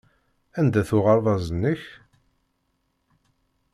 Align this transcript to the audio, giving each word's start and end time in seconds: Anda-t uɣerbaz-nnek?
Anda-t 0.59 0.89
uɣerbaz-nnek? 0.97 1.83